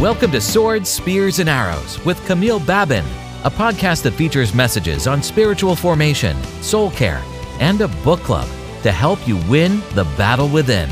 Welcome 0.00 0.30
to 0.30 0.40
Swords, 0.40 0.88
Spears, 0.88 1.40
and 1.40 1.48
Arrows 1.48 1.98
with 2.04 2.24
Camille 2.24 2.60
Babin, 2.60 3.04
a 3.42 3.50
podcast 3.50 4.04
that 4.04 4.12
features 4.12 4.54
messages 4.54 5.08
on 5.08 5.24
spiritual 5.24 5.74
formation, 5.74 6.40
soul 6.62 6.92
care, 6.92 7.20
and 7.58 7.80
a 7.80 7.88
book 8.04 8.20
club 8.20 8.48
to 8.84 8.92
help 8.92 9.26
you 9.26 9.38
win 9.48 9.80
the 9.94 10.04
battle 10.16 10.48
within. 10.48 10.88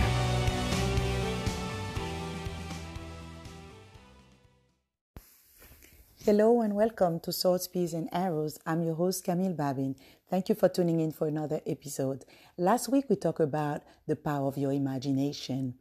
Hello 6.24 6.60
and 6.62 6.74
welcome 6.74 7.20
to 7.20 7.32
Swords, 7.32 7.62
Spears, 7.62 7.94
and 7.94 8.08
Arrows. 8.10 8.58
I'm 8.66 8.82
your 8.82 8.96
host, 8.96 9.22
Camille 9.22 9.52
Babin. 9.52 9.94
Thank 10.28 10.48
you 10.48 10.56
for 10.56 10.68
tuning 10.68 10.98
in 10.98 11.12
for 11.12 11.28
another 11.28 11.60
episode. 11.64 12.24
Last 12.58 12.88
week 12.88 13.04
we 13.08 13.14
talked 13.14 13.38
about 13.38 13.84
the 14.08 14.16
power 14.16 14.48
of 14.48 14.58
your 14.58 14.72
imagination. 14.72 15.74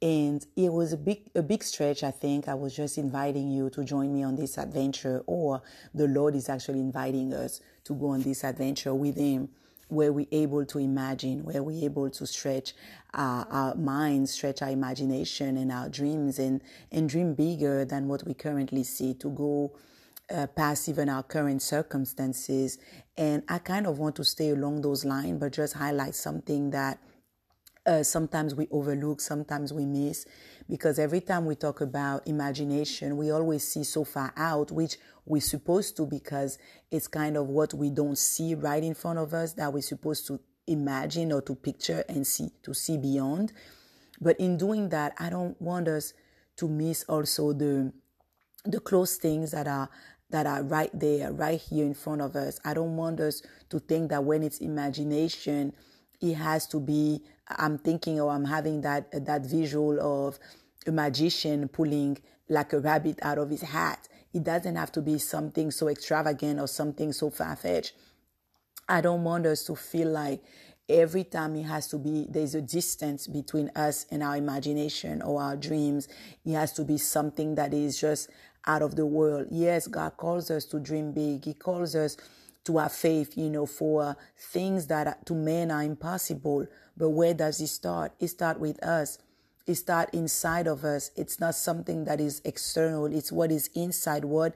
And 0.00 0.46
it 0.54 0.72
was 0.72 0.92
a 0.92 0.96
big 0.96 1.22
a 1.34 1.42
big 1.42 1.64
stretch, 1.64 2.04
I 2.04 2.12
think. 2.12 2.46
I 2.46 2.54
was 2.54 2.76
just 2.76 2.98
inviting 2.98 3.50
you 3.50 3.68
to 3.70 3.82
join 3.82 4.14
me 4.14 4.22
on 4.22 4.36
this 4.36 4.56
adventure, 4.56 5.24
or 5.26 5.62
the 5.92 6.06
Lord 6.06 6.36
is 6.36 6.48
actually 6.48 6.78
inviting 6.78 7.34
us 7.34 7.60
to 7.84 7.94
go 7.94 8.10
on 8.10 8.22
this 8.22 8.44
adventure 8.44 8.94
with 8.94 9.16
Him 9.16 9.48
where 9.88 10.12
we're 10.12 10.26
able 10.30 10.64
to 10.66 10.78
imagine, 10.78 11.42
where 11.44 11.62
we're 11.62 11.84
able 11.84 12.10
to 12.10 12.26
stretch 12.26 12.74
our, 13.14 13.46
our 13.50 13.74
minds, 13.74 14.32
stretch 14.32 14.62
our 14.62 14.70
imagination 14.70 15.56
and 15.56 15.72
our 15.72 15.88
dreams, 15.88 16.38
and, 16.38 16.62
and 16.92 17.08
dream 17.08 17.34
bigger 17.34 17.84
than 17.84 18.06
what 18.06 18.24
we 18.26 18.34
currently 18.34 18.84
see, 18.84 19.14
to 19.14 19.30
go 19.30 19.72
uh, 20.30 20.46
past 20.48 20.88
even 20.88 21.08
our 21.08 21.22
current 21.22 21.62
circumstances. 21.62 22.78
And 23.16 23.42
I 23.48 23.58
kind 23.58 23.86
of 23.86 23.98
want 23.98 24.16
to 24.16 24.24
stay 24.24 24.50
along 24.50 24.82
those 24.82 25.04
lines, 25.04 25.40
but 25.40 25.54
just 25.54 25.74
highlight 25.74 26.14
something 26.14 26.70
that 26.70 26.98
uh, 27.86 28.02
sometimes 28.02 28.54
we 28.54 28.68
overlook, 28.70 29.20
sometimes 29.20 29.72
we 29.72 29.84
miss, 29.86 30.26
because 30.68 30.98
every 30.98 31.20
time 31.20 31.46
we 31.46 31.54
talk 31.54 31.80
about 31.80 32.26
imagination, 32.26 33.16
we 33.16 33.30
always 33.30 33.66
see 33.66 33.84
so 33.84 34.04
far 34.04 34.32
out, 34.36 34.70
which 34.70 34.98
we're 35.24 35.40
supposed 35.40 35.96
to, 35.96 36.06
because 36.06 36.58
it's 36.90 37.08
kind 37.08 37.36
of 37.36 37.48
what 37.48 37.74
we 37.74 37.90
don't 37.90 38.18
see 38.18 38.54
right 38.54 38.82
in 38.82 38.94
front 38.94 39.18
of 39.18 39.32
us 39.34 39.54
that 39.54 39.72
we're 39.72 39.80
supposed 39.80 40.26
to 40.26 40.40
imagine 40.66 41.32
or 41.32 41.40
to 41.42 41.54
picture 41.54 42.04
and 42.08 42.26
see 42.26 42.50
to 42.62 42.74
see 42.74 42.98
beyond. 42.98 43.52
But 44.20 44.38
in 44.38 44.56
doing 44.56 44.90
that, 44.90 45.14
I 45.18 45.30
don't 45.30 45.60
want 45.60 45.88
us 45.88 46.12
to 46.56 46.68
miss 46.68 47.04
also 47.04 47.52
the 47.52 47.92
the 48.64 48.80
close 48.80 49.16
things 49.16 49.52
that 49.52 49.66
are 49.66 49.88
that 50.30 50.46
are 50.46 50.62
right 50.62 50.90
there, 50.92 51.32
right 51.32 51.58
here 51.58 51.86
in 51.86 51.94
front 51.94 52.20
of 52.20 52.36
us. 52.36 52.60
I 52.64 52.74
don't 52.74 52.96
want 52.96 53.20
us 53.20 53.42
to 53.70 53.78
think 53.78 54.10
that 54.10 54.24
when 54.24 54.42
it's 54.42 54.58
imagination, 54.58 55.72
it 56.20 56.34
has 56.34 56.66
to 56.66 56.80
be 56.80 57.20
i'm 57.48 57.78
thinking 57.78 58.20
or 58.20 58.30
i'm 58.30 58.44
having 58.44 58.80
that 58.80 59.10
that 59.24 59.46
visual 59.46 60.00
of 60.00 60.38
a 60.86 60.92
magician 60.92 61.68
pulling 61.68 62.18
like 62.48 62.72
a 62.72 62.80
rabbit 62.80 63.18
out 63.22 63.38
of 63.38 63.50
his 63.50 63.62
hat. 63.62 64.08
It 64.32 64.44
doesn't 64.44 64.76
have 64.76 64.92
to 64.92 65.02
be 65.02 65.18
something 65.18 65.70
so 65.70 65.88
extravagant 65.88 66.60
or 66.60 66.66
something 66.66 67.12
so 67.12 67.30
far-fetched. 67.30 67.92
I 68.88 69.00
don't 69.00 69.24
want 69.24 69.46
us 69.46 69.64
to 69.64 69.76
feel 69.76 70.08
like 70.08 70.42
every 70.88 71.24
time 71.24 71.56
it 71.56 71.64
has 71.64 71.88
to 71.88 71.98
be 71.98 72.26
there's 72.30 72.54
a 72.54 72.62
distance 72.62 73.26
between 73.26 73.70
us 73.76 74.06
and 74.10 74.22
our 74.22 74.36
imagination 74.36 75.20
or 75.22 75.42
our 75.42 75.56
dreams. 75.56 76.08
It 76.44 76.52
has 76.54 76.72
to 76.74 76.84
be 76.84 76.96
something 76.96 77.54
that 77.56 77.74
is 77.74 78.00
just 78.00 78.30
out 78.66 78.82
of 78.82 78.96
the 78.96 79.04
world. 79.04 79.48
Yes 79.50 79.86
god 79.86 80.16
calls 80.16 80.50
us 80.50 80.64
to 80.66 80.80
dream 80.80 81.12
big. 81.12 81.44
He 81.44 81.52
calls 81.54 81.94
us 81.94 82.16
to 82.68 82.76
have 82.76 82.92
faith, 82.92 83.36
you 83.36 83.48
know, 83.48 83.64
for 83.64 84.14
things 84.36 84.86
that 84.88 85.24
to 85.24 85.34
men 85.34 85.70
are 85.70 85.82
impossible. 85.82 86.66
But 86.98 87.08
where 87.10 87.32
does 87.32 87.62
it 87.62 87.68
start? 87.68 88.12
It 88.20 88.28
starts 88.28 88.60
with 88.60 88.82
us. 88.84 89.18
It 89.66 89.76
starts 89.76 90.10
inside 90.12 90.66
of 90.66 90.84
us. 90.84 91.10
It's 91.16 91.40
not 91.40 91.54
something 91.54 92.04
that 92.04 92.20
is 92.20 92.42
external. 92.44 93.06
It's 93.06 93.32
what 93.32 93.50
is 93.50 93.70
inside, 93.74 94.26
what 94.26 94.54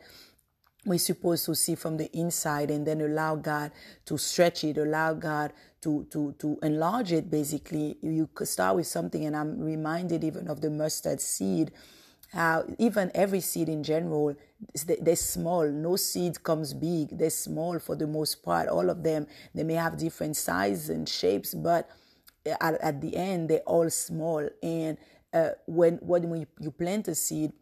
we're 0.85 0.99
supposed 0.99 1.47
to 1.47 1.55
see 1.55 1.75
from 1.75 1.97
the 1.97 2.15
inside 2.15 2.71
and 2.71 2.87
then 2.87 3.01
allow 3.01 3.37
God 3.37 3.73
to 4.05 4.19
stretch 4.19 4.63
it, 4.65 4.77
allow 4.77 5.15
God 5.15 5.55
to, 5.81 6.07
to, 6.11 6.35
to 6.39 6.59
enlarge 6.63 7.13
it 7.13 7.31
basically. 7.31 7.97
You 8.03 8.29
could 8.35 8.49
start 8.49 8.77
with 8.77 8.87
something 8.87 9.25
and 9.25 9.35
I'm 9.35 9.59
reminded 9.59 10.23
even 10.23 10.49
of 10.49 10.61
the 10.61 10.69
mustard 10.69 11.23
seed 11.23 11.73
how 12.33 12.65
even 12.79 13.11
every 13.15 13.41
seed 13.41 13.69
in 13.69 13.83
general 13.83 14.35
they're 14.87 15.17
small. 15.17 15.69
No 15.69 15.97
seed 15.97 16.43
comes 16.43 16.73
big. 16.73 17.19
They're 17.19 17.31
small 17.31 17.79
for 17.79 17.97
the 17.97 18.07
most 18.07 18.43
part. 18.43 18.69
All 18.69 18.89
of 18.89 19.03
them 19.03 19.27
they 19.55 19.65
may 19.65 19.75
have 19.75 19.99
different 19.99 20.37
sizes 20.37 20.89
and 20.89 21.09
shapes 21.09 21.55
but 21.55 21.91
at, 22.47 22.81
at 22.81 23.01
the 23.01 23.17
end 23.17 23.51
they're 23.51 23.61
all 23.61 23.91
small. 23.91 24.49
And 24.63 24.97
uh, 25.33 25.51
when 25.67 25.97
when 26.03 26.47
you 26.61 26.71
plant 26.71 27.09
a 27.09 27.15
seed 27.15 27.53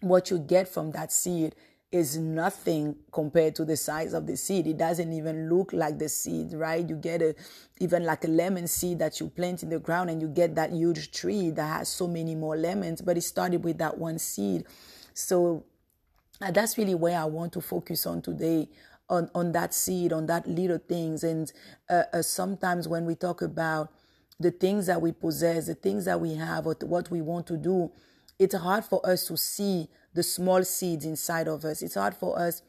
what 0.00 0.30
you 0.30 0.38
get 0.38 0.66
from 0.66 0.92
that 0.92 1.12
seed 1.12 1.54
is 1.92 2.16
nothing 2.16 2.94
compared 3.10 3.54
to 3.56 3.64
the 3.64 3.76
size 3.76 4.12
of 4.12 4.26
the 4.26 4.36
seed. 4.36 4.66
It 4.66 4.78
doesn't 4.78 5.12
even 5.12 5.48
look 5.48 5.72
like 5.72 5.98
the 5.98 6.08
seed, 6.08 6.52
right? 6.52 6.88
You 6.88 6.94
get 6.94 7.20
a 7.20 7.34
even 7.80 8.04
like 8.04 8.24
a 8.24 8.28
lemon 8.28 8.68
seed 8.68 9.00
that 9.00 9.18
you 9.18 9.28
plant 9.28 9.62
in 9.62 9.70
the 9.70 9.78
ground 9.78 10.10
and 10.10 10.20
you 10.22 10.28
get 10.28 10.54
that 10.54 10.70
huge 10.70 11.10
tree 11.10 11.50
that 11.50 11.78
has 11.78 11.88
so 11.88 12.06
many 12.06 12.34
more 12.34 12.56
lemons, 12.56 13.02
but 13.02 13.16
it 13.16 13.22
started 13.22 13.64
with 13.64 13.78
that 13.78 13.98
one 13.98 14.18
seed. 14.18 14.64
So 15.14 15.64
uh, 16.40 16.52
that's 16.52 16.78
really 16.78 16.94
where 16.94 17.18
I 17.18 17.24
want 17.24 17.52
to 17.54 17.60
focus 17.60 18.06
on 18.06 18.22
today. 18.22 18.68
On, 19.08 19.28
on 19.34 19.50
that 19.50 19.74
seed, 19.74 20.12
on 20.12 20.26
that 20.26 20.46
little 20.46 20.78
things. 20.78 21.24
And 21.24 21.52
uh, 21.88 22.04
uh, 22.12 22.22
sometimes 22.22 22.86
when 22.86 23.06
we 23.06 23.16
talk 23.16 23.42
about 23.42 23.90
the 24.38 24.52
things 24.52 24.86
that 24.86 25.02
we 25.02 25.10
possess, 25.10 25.66
the 25.66 25.74
things 25.74 26.04
that 26.04 26.20
we 26.20 26.36
have, 26.36 26.64
or 26.64 26.76
what 26.82 27.10
we 27.10 27.20
want 27.20 27.48
to 27.48 27.56
do, 27.56 27.90
it's 28.38 28.54
hard 28.54 28.84
for 28.84 29.04
us 29.04 29.26
to 29.26 29.36
see 29.36 29.88
the 30.12 30.22
small 30.22 30.64
seeds 30.64 31.04
inside 31.04 31.48
of 31.48 31.64
us. 31.64 31.82
It's 31.82 31.94
hard 31.94 32.14
for 32.14 32.38
us 32.38 32.62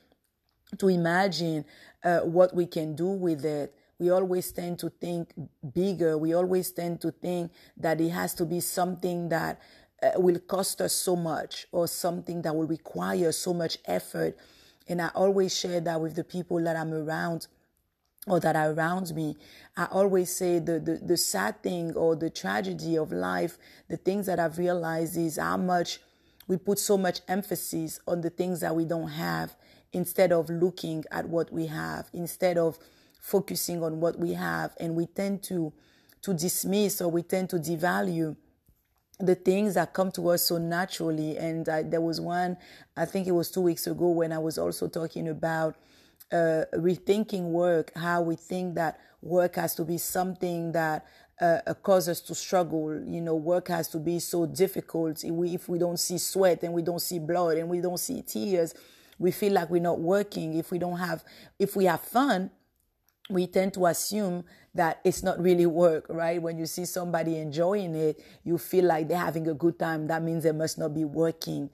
to 0.78 0.88
imagine 0.88 1.66
uh, 2.04 2.20
what 2.20 2.56
we 2.56 2.66
can 2.66 2.96
do 2.96 3.08
with 3.08 3.46
it. 3.46 3.74
We 4.00 4.10
always 4.10 4.52
tend 4.52 4.80
to 4.80 4.90
think 4.90 5.34
bigger. 5.74 6.18
We 6.18 6.34
always 6.34 6.72
tend 6.72 7.02
to 7.02 7.12
think 7.12 7.52
that 7.78 8.02
it 8.02 8.10
has 8.10 8.34
to 8.36 8.46
be 8.46 8.60
something 8.60 9.30
that 9.30 9.62
uh, 10.02 10.20
will 10.20 10.40
cost 10.40 10.82
us 10.82 10.94
so 10.94 11.16
much 11.16 11.68
or 11.72 11.88
something 11.88 12.42
that 12.42 12.56
will 12.56 12.66
require 12.66 13.32
so 13.32 13.54
much 13.54 13.78
effort. 13.86 14.36
And 14.88 15.02
I 15.02 15.10
always 15.14 15.56
share 15.56 15.80
that 15.82 16.02
with 16.02 16.16
the 16.16 16.24
people 16.24 16.64
that 16.64 16.76
I'm 16.76 16.94
around 16.94 17.48
or 18.28 18.40
that 18.40 18.56
are 18.56 18.72
around 18.72 19.14
me. 19.16 19.36
I 19.78 19.86
always 19.92 20.36
say 20.36 20.60
the, 20.60 20.80
the, 20.80 20.96
the 20.98 21.18
sad 21.18 21.62
thing 21.62 21.94
or 21.96 22.16
the 22.16 22.30
tragedy 22.30 22.98
of 22.98 23.12
life, 23.12 23.58
the 23.88 23.98
things 23.98 24.26
that 24.28 24.40
I've 24.40 24.58
realized 24.58 25.18
is 25.18 25.38
how 25.38 25.58
much 25.58 26.00
we 26.52 26.58
put 26.58 26.78
so 26.78 26.98
much 26.98 27.22
emphasis 27.30 28.02
on 28.06 28.20
the 28.20 28.30
things 28.30 28.60
that 28.60 28.76
we 28.76 28.84
don't 28.84 29.08
have 29.08 29.56
instead 29.94 30.34
of 30.34 30.50
looking 30.50 31.02
at 31.10 31.30
what 31.30 31.50
we 31.50 31.68
have, 31.68 32.10
instead 32.12 32.58
of 32.58 32.78
focusing 33.22 33.82
on 33.82 34.02
what 34.02 34.20
we 34.20 34.34
have. 34.34 34.76
And 34.78 34.94
we 34.94 35.06
tend 35.06 35.44
to, 35.44 35.72
to 36.24 36.34
dismiss 36.34 37.00
or 37.00 37.10
we 37.10 37.24
tend 37.24 37.52
to 37.52 37.56
devalue 37.56 38.36
the 39.18 39.36
things 39.36 39.76
that 39.76 39.94
come 39.94 40.12
to 40.12 40.28
us 40.28 40.42
so 40.42 40.58
naturally. 40.58 41.38
And 41.38 41.70
I, 41.70 41.84
there 41.84 42.02
was 42.02 42.20
one, 42.20 42.58
I 42.98 43.06
think 43.06 43.28
it 43.28 43.32
was 43.32 43.50
two 43.50 43.62
weeks 43.62 43.88
ago, 43.88 44.10
when 44.10 44.34
I 44.34 44.40
was 44.40 44.58
also 44.58 44.90
talking 44.90 45.30
about 45.30 45.78
uh, 46.34 46.66
rethinking 46.74 47.44
work, 47.44 47.94
how 47.96 48.24
we 48.24 48.36
think 48.36 48.76
that 48.76 49.00
work 49.22 49.56
has 49.56 49.74
to 49.76 49.86
be 49.86 49.98
something 49.98 50.74
that 50.74 51.06
uh, 51.42 51.74
cause 51.82 52.08
us 52.08 52.22
to 52.22 52.36
struggle. 52.36 53.02
You 53.06 53.22
know, 53.22 53.36
work 53.36 53.68
has 53.70 53.88
to 53.90 53.98
be 53.98 54.20
so 54.20 54.46
difficult. 54.46 55.24
If 55.24 55.32
we, 55.32 55.56
if 55.56 55.68
we 55.68 55.80
don't 55.80 55.98
see 55.98 56.18
sweat 56.18 56.64
and 56.64 56.74
we 56.74 56.84
don't 56.84 57.02
see 57.02 57.20
blood 57.20 57.58
and 57.58 57.68
we 57.68 57.82
don't 57.82 58.00
see 58.00 58.22
tears, 58.22 58.74
we 59.18 59.32
feel 59.32 59.54
like 59.54 59.70
we're 59.70 59.82
not 59.82 60.00
working. 60.00 60.58
If 60.58 60.72
we 60.72 60.78
don't 60.78 60.98
have, 60.98 61.24
if 61.60 61.76
we 61.76 61.86
have 61.86 62.02
fun, 62.02 62.52
we 63.30 63.48
tend 63.48 63.74
to 63.74 63.88
assume 63.88 64.44
that 64.74 65.00
it's 65.04 65.24
not 65.24 65.40
really 65.42 65.66
work, 65.66 66.06
right? 66.10 66.42
When 66.42 66.58
you 66.58 66.66
see 66.66 66.86
somebody 66.86 67.38
enjoying 67.38 67.96
it, 67.96 68.24
you 68.44 68.58
feel 68.58 68.86
like 68.86 69.08
they're 69.08 69.18
having 69.18 69.48
a 69.48 69.54
good 69.54 69.80
time. 69.80 70.08
That 70.08 70.24
means 70.24 70.44
they 70.44 70.52
must 70.52 70.78
not 70.78 70.94
be 70.94 71.06
working. 71.06 71.70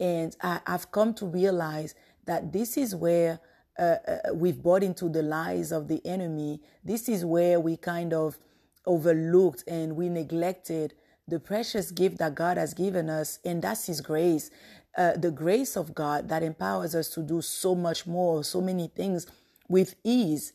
And 0.00 0.34
I, 0.40 0.60
have 0.66 0.90
come 0.90 1.14
to 1.14 1.26
realize 1.26 1.94
that 2.24 2.52
this 2.52 2.76
is 2.76 2.94
where 2.94 3.40
uh, 3.78 3.82
uh, 3.82 4.18
we've 4.34 4.62
bought 4.62 4.82
into 4.82 5.08
the 5.08 5.22
lies 5.22 5.72
of 5.72 5.88
the 5.88 6.04
enemy. 6.04 6.60
This 6.84 7.08
is 7.08 7.24
where 7.24 7.60
we 7.60 7.76
kind 7.76 8.12
of 8.12 8.38
overlooked 8.86 9.64
and 9.66 9.96
we 9.96 10.08
neglected 10.08 10.94
the 11.28 11.38
precious 11.38 11.90
gift 11.90 12.18
that 12.18 12.34
God 12.34 12.56
has 12.56 12.74
given 12.74 13.08
us, 13.08 13.38
and 13.44 13.62
that's 13.62 13.86
His 13.86 14.00
grace. 14.00 14.50
Uh, 14.96 15.12
the 15.16 15.30
grace 15.30 15.76
of 15.76 15.94
God 15.94 16.28
that 16.28 16.42
empowers 16.42 16.94
us 16.94 17.08
to 17.10 17.22
do 17.22 17.40
so 17.40 17.74
much 17.74 18.06
more, 18.06 18.44
so 18.44 18.60
many 18.60 18.88
things 18.88 19.26
with 19.68 19.94
ease. 20.04 20.52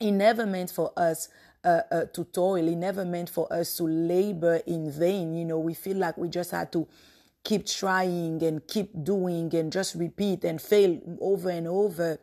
He 0.00 0.10
never 0.10 0.46
meant 0.46 0.70
for 0.70 0.92
us 0.96 1.28
uh, 1.64 1.80
uh, 1.90 2.04
to 2.06 2.24
toil. 2.24 2.66
He 2.66 2.74
never 2.74 3.04
meant 3.04 3.28
for 3.28 3.52
us 3.52 3.76
to 3.76 3.84
labor 3.84 4.60
in 4.66 4.90
vain. 4.90 5.34
You 5.34 5.44
know, 5.44 5.58
we 5.58 5.74
feel 5.74 5.96
like 5.98 6.16
we 6.16 6.28
just 6.28 6.50
had 6.50 6.72
to 6.72 6.88
keep 7.44 7.66
trying 7.66 8.42
and 8.42 8.66
keep 8.66 8.90
doing 9.04 9.54
and 9.54 9.70
just 9.70 9.94
repeat 9.94 10.44
and 10.44 10.60
fail 10.60 10.98
over 11.20 11.50
and 11.50 11.68
over. 11.68 12.18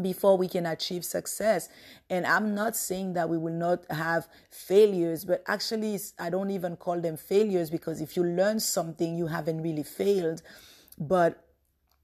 Before 0.00 0.36
we 0.36 0.48
can 0.48 0.66
achieve 0.66 1.04
success. 1.04 1.68
And 2.10 2.26
I'm 2.26 2.54
not 2.54 2.76
saying 2.76 3.12
that 3.14 3.28
we 3.28 3.38
will 3.38 3.52
not 3.52 3.84
have 3.90 4.28
failures, 4.50 5.24
but 5.24 5.42
actually, 5.46 5.98
I 6.18 6.30
don't 6.30 6.50
even 6.50 6.76
call 6.76 7.00
them 7.00 7.16
failures 7.16 7.70
because 7.70 8.00
if 8.00 8.16
you 8.16 8.24
learn 8.24 8.60
something, 8.60 9.16
you 9.16 9.28
haven't 9.28 9.62
really 9.62 9.84
failed. 9.84 10.42
But 10.98 11.44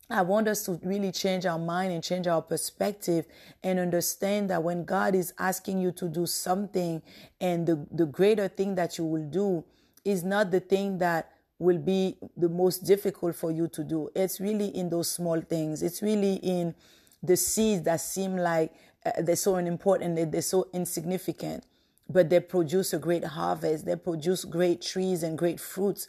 I 0.08 0.22
want 0.22 0.48
us 0.48 0.64
to 0.64 0.80
really 0.82 1.12
change 1.12 1.46
our 1.46 1.58
mind 1.58 1.92
and 1.92 2.02
change 2.02 2.26
our 2.26 2.42
perspective 2.42 3.26
and 3.62 3.78
understand 3.78 4.50
that 4.50 4.62
when 4.62 4.84
God 4.84 5.14
is 5.14 5.32
asking 5.38 5.80
you 5.80 5.92
to 5.92 6.08
do 6.08 6.26
something 6.26 7.00
and 7.40 7.66
the, 7.66 7.86
the 7.92 8.06
greater 8.06 8.48
thing 8.48 8.74
that 8.74 8.98
you 8.98 9.04
will 9.04 9.28
do 9.28 9.64
is 10.04 10.24
not 10.24 10.50
the 10.50 10.58
thing 10.58 10.98
that 10.98 11.30
will 11.60 11.78
be 11.78 12.16
the 12.36 12.48
most 12.48 12.84
difficult 12.84 13.36
for 13.36 13.52
you 13.52 13.68
to 13.68 13.84
do. 13.84 14.10
It's 14.16 14.40
really 14.40 14.68
in 14.68 14.88
those 14.88 15.08
small 15.10 15.40
things. 15.40 15.82
It's 15.82 16.02
really 16.02 16.34
in 16.36 16.74
the 17.22 17.36
seeds 17.36 17.82
that 17.84 18.00
seem 18.00 18.36
like 18.36 18.72
uh, 19.04 19.12
they're 19.22 19.36
so 19.36 19.56
unimportant, 19.56 20.32
they're 20.32 20.42
so 20.42 20.68
insignificant, 20.72 21.64
but 22.08 22.28
they 22.30 22.40
produce 22.40 22.92
a 22.92 22.98
great 22.98 23.24
harvest. 23.24 23.86
They 23.86 23.96
produce 23.96 24.44
great 24.44 24.82
trees 24.82 25.22
and 25.22 25.38
great 25.38 25.60
fruits. 25.60 26.08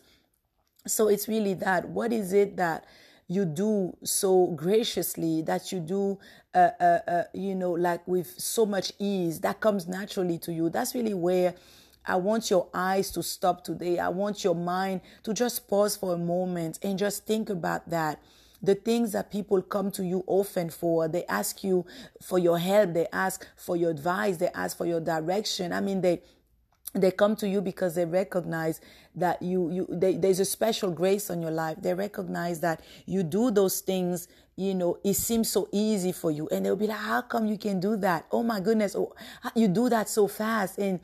So 0.88 1.08
it's 1.08 1.28
really 1.28 1.54
that. 1.56 1.90
What 1.90 2.12
is 2.12 2.34
it 2.34 2.58
that 2.58 2.86
you 3.28 3.46
do 3.46 3.96
so 4.04 4.48
graciously, 4.48 5.42
that 5.44 5.72
you 5.72 5.80
do, 5.80 6.19
uh, 6.54 6.72
uh, 6.81 7.00
uh, 7.08 7.24
you 7.34 7.56
know, 7.56 7.72
like 7.72 8.06
with 8.06 8.28
so 8.38 8.66
much 8.66 8.92
ease, 9.00 9.40
that 9.40 9.62
comes 9.62 9.88
naturally 9.88 10.38
to 10.40 10.52
you. 10.52 10.69
That's 10.69 10.94
really 10.94 11.13
where 11.13 11.54
I 12.06 12.18
want 12.18 12.50
your 12.50 12.68
eyes 12.74 13.10
to 13.12 13.24
stop 13.24 13.63
today. 13.63 14.00
I 14.00 14.10
want 14.10 14.44
your 14.44 14.56
mind 14.56 15.00
to 15.24 15.34
just 15.34 15.69
pause 15.69 15.96
for 15.96 16.13
a 16.13 16.18
moment 16.18 16.80
and 16.84 17.00
just 17.00 17.25
think 17.25 17.50
about 17.50 17.90
that. 17.90 18.19
The 18.62 18.75
things 18.75 19.12
that 19.13 19.31
people 19.31 19.62
come 19.62 19.90
to 19.92 20.04
you 20.04 20.24
often 20.28 20.69
for, 20.69 21.08
they 21.08 21.25
ask 21.25 21.63
you 21.63 21.86
for 22.22 22.38
your 22.38 22.60
help, 22.60 22.94
they 22.94 23.08
ask 23.12 23.48
for 23.56 23.75
your 23.75 23.90
advice, 23.90 24.38
they 24.38 24.50
ask 24.50 24.78
for 24.78 24.86
your 24.86 25.00
direction. 25.00 25.74
I 25.74 25.81
mean, 25.81 26.02
they 26.02 26.22
they 26.94 27.12
come 27.12 27.36
to 27.38 27.48
you 27.48 27.62
because 27.62 27.96
they 27.96 28.06
recognize 28.06 28.81
that 29.16 29.42
you 29.42 29.72
you 29.72 29.88
they, 29.90 30.18
there's 30.18 30.40
a 30.40 30.46
special 30.46 30.92
grace 30.92 31.30
on 31.30 31.42
your 31.42 31.52
life. 31.52 31.78
They 31.81 31.94
recognize 31.94 32.60
that 32.62 32.81
you 33.06 33.24
do 33.24 33.52
those 33.52 33.80
things 33.81 34.28
you 34.58 34.75
know 34.75 35.00
it 35.04 35.13
seems 35.13 35.50
so 35.50 35.69
easy 35.72 36.12
for 36.12 36.31
you. 36.31 36.48
And 36.50 36.66
they'll 36.66 36.75
be 36.75 36.88
like 36.88 36.98
how 36.98 37.22
come 37.22 37.46
you 37.46 37.58
can 37.58 37.80
do 37.80 37.96
that? 37.98 38.25
Oh 38.31 38.44
my 38.44 38.60
goodness. 38.60 38.96
Oh 38.96 39.13
you 39.56 39.68
do 39.68 39.90
that 39.90 40.10
so 40.10 40.28
fast. 40.28 40.78
And 40.78 41.00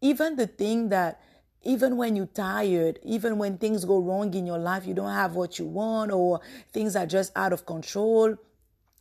even 0.00 0.36
the 0.36 0.46
thing 0.46 0.88
that 0.88 1.20
even 1.62 1.96
when 1.96 2.16
you're 2.16 2.26
tired, 2.26 2.98
even 3.04 3.36
when 3.38 3.58
things 3.58 3.84
go 3.84 3.98
wrong 3.98 4.32
in 4.34 4.46
your 4.46 4.58
life, 4.58 4.86
you 4.86 4.94
don't 4.94 5.12
have 5.12 5.34
what 5.34 5.58
you 5.58 5.66
want, 5.66 6.10
or 6.10 6.40
things 6.72 6.96
are 6.96 7.06
just 7.06 7.32
out 7.36 7.52
of 7.52 7.66
control. 7.66 8.36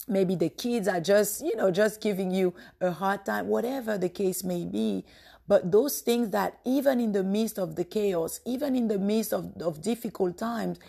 Maybe 0.07 0.35
the 0.35 0.49
kids 0.49 0.87
are 0.87 0.99
just, 0.99 1.41
you 1.45 1.55
know, 1.55 1.71
just 1.71 2.01
giving 2.01 2.31
you 2.31 2.53
a 2.81 2.91
hard 2.91 3.25
time, 3.25 3.47
whatever 3.47 3.97
the 3.97 4.09
case 4.09 4.43
may 4.43 4.65
be. 4.65 5.05
But 5.47 5.71
those 5.71 6.01
things 6.01 6.29
that 6.31 6.59
even 6.65 6.99
in 6.99 7.11
the 7.11 7.23
midst 7.23 7.57
of 7.57 7.75
the 7.75 7.83
chaos, 7.83 8.39
even 8.45 8.75
in 8.75 8.87
the 8.87 8.99
midst 8.99 9.33
of, 9.33 9.55
of 9.61 9.81
difficult 9.81 10.37
times, 10.37 10.79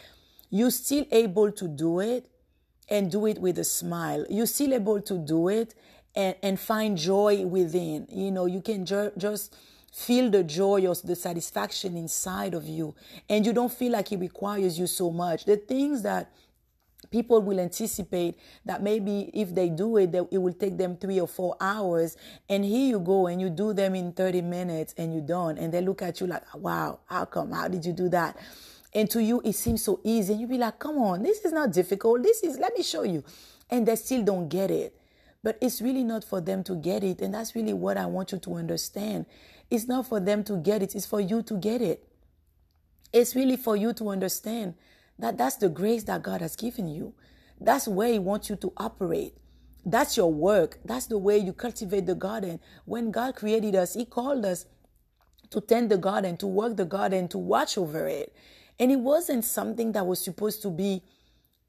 you're 0.51 0.71
still 0.71 1.05
able 1.13 1.53
to 1.53 1.69
do 1.69 2.01
it 2.01 2.27
and 2.89 3.11
do 3.11 3.27
it 3.27 3.39
with 3.39 3.59
a 3.59 3.65
smile. 3.65 4.27
You're 4.29 4.47
still 4.47 4.75
able 4.75 5.01
to 5.03 5.19
do 5.19 5.49
it 5.49 5.75
and, 6.15 6.35
and 6.43 6.59
find 6.59 6.99
joy 6.99 7.47
within. 7.47 8.07
You 8.11 8.33
know, 8.33 8.47
you 8.47 8.61
can 8.61 8.85
ju- 8.85 9.13
just 9.17 9.55
feel 9.91 10.31
the 10.31 10.45
joy 10.45 10.87
or 10.87 10.95
the 11.05 11.17
satisfaction 11.17 11.97
inside 11.97 12.55
of 12.55 12.67
you. 12.67 12.95
And 13.29 13.45
you 13.45 13.53
don't 13.53 13.73
feel 13.73 13.93
like 13.93 14.13
it 14.13 14.19
requires 14.19 14.79
you 14.79 14.87
so 14.87 15.11
much. 15.11 15.45
The 15.45 15.57
things 15.57 16.03
that 16.03 16.31
people 17.11 17.41
will 17.43 17.59
anticipate 17.59 18.39
that 18.65 18.83
maybe 18.83 19.31
if 19.35 19.55
they 19.55 19.69
do 19.69 19.97
it 19.97 20.13
that 20.13 20.27
it 20.31 20.39
will 20.39 20.53
take 20.53 20.77
them 20.77 20.97
three 20.97 21.19
or 21.19 21.27
four 21.27 21.57
hours 21.61 22.17
and 22.49 22.65
here 22.65 22.89
you 22.89 23.01
go 23.01 23.27
and 23.27 23.41
you 23.41 23.49
do 23.49 23.73
them 23.73 23.95
in 23.95 24.13
30 24.13 24.43
minutes 24.43 24.95
and 24.99 25.13
you're 25.13 25.23
done 25.23 25.57
and 25.57 25.73
they 25.73 25.81
look 25.81 26.03
at 26.03 26.21
you 26.21 26.27
like 26.27 26.43
wow 26.55 27.01
how 27.07 27.25
come 27.25 27.53
how 27.53 27.67
did 27.69 27.85
you 27.85 27.93
do 27.93 28.09
that 28.09 28.37
and 28.93 29.09
to 29.11 29.23
you 29.23 29.41
it 29.45 29.55
seems 29.55 29.83
so 29.83 29.99
easy 30.05 30.33
and 30.33 30.43
you 30.43 30.47
be 30.47 30.59
like 30.59 30.79
come 30.79 30.99
on 30.99 31.23
this 31.23 31.43
is 31.45 31.53
not 31.53 31.73
difficult 31.73 32.23
this 32.23 32.43
is 32.43 32.59
let 32.59 32.77
me 32.77 32.83
show 32.83 33.03
you 33.03 33.25
and 33.71 33.89
they 33.89 33.97
still 33.97 34.23
don't 34.23 34.49
get 34.49 34.71
it 34.71 35.00
but 35.43 35.57
it's 35.61 35.81
really 35.81 36.05
not 36.05 36.25
for 36.25 36.41
them 36.41 36.63
to 36.63 36.75
get 36.75 37.03
it 37.03 37.21
and 37.21 37.35
that's 37.35 37.55
really 37.55 37.73
what 37.73 37.97
i 37.97 38.07
want 38.07 38.33
you 38.33 38.39
to 38.39 38.55
understand 38.55 39.27
it's 39.71 39.87
not 39.89 40.07
for 40.07 40.21
them 40.21 40.43
to 40.45 40.57
get 40.59 40.83
it 40.83 40.95
it's 40.95 41.07
for 41.07 41.21
you 41.21 41.43
to 41.43 41.55
get 41.55 41.81
it 41.81 42.07
it's 43.13 43.35
really 43.35 43.57
for 43.57 43.77
you 43.77 43.93
to 43.93 44.09
understand 44.09 44.75
that 45.19 45.37
that's 45.37 45.57
the 45.57 45.69
grace 45.69 46.05
that 46.05 46.23
God 46.23 46.41
has 46.41 46.57
given 46.57 46.89
you. 46.89 47.15
That's 47.61 47.87
where 47.87 48.13
He 48.13 48.19
wants 48.19 48.49
you 48.49 48.57
to 48.57 48.73
operate. 48.77 49.35
That's 49.85 50.17
your 50.17 50.33
work. 50.33 50.79
That's 50.85 51.07
the 51.07 51.19
way 51.19 51.39
you 51.39 51.53
cultivate 51.53 52.07
the 52.07 52.15
garden. 52.15 52.61
When 52.85 53.11
God 53.11 53.37
created 53.37 53.75
us, 53.75 53.95
He 53.95 54.05
called 54.05 54.45
us 54.45 54.67
to 55.51 55.61
tend 55.61 55.91
the 55.91 55.99
garden, 55.99 56.37
to 56.39 56.47
work 56.47 56.77
the 56.77 56.85
garden, 56.85 57.29
to 57.29 57.39
watch 57.39 57.77
over 57.77 58.07
it. 58.07 58.35
And 58.79 58.91
it 58.91 59.01
wasn't 59.01 59.45
something 59.45 59.93
that 59.93 60.07
was 60.07 60.23
supposed 60.23 60.63
to 60.63 60.71
be 60.71 61.03